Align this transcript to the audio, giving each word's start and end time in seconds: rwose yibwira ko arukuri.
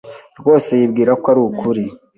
rwose 0.39 0.69
yibwira 0.79 1.11
ko 1.21 1.27
arukuri. 1.33 1.85